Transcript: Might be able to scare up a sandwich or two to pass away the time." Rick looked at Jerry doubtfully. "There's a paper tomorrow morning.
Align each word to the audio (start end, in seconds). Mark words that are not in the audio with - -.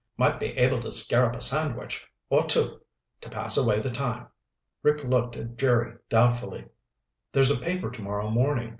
Might 0.17 0.39
be 0.39 0.47
able 0.57 0.79
to 0.79 0.89
scare 0.91 1.27
up 1.27 1.35
a 1.35 1.41
sandwich 1.41 2.07
or 2.31 2.45
two 2.47 2.81
to 3.21 3.29
pass 3.29 3.55
away 3.55 3.77
the 3.79 3.91
time." 3.91 4.29
Rick 4.81 5.03
looked 5.03 5.37
at 5.37 5.57
Jerry 5.57 5.95
doubtfully. 6.09 6.65
"There's 7.33 7.51
a 7.51 7.61
paper 7.63 7.91
tomorrow 7.91 8.27
morning. 8.31 8.69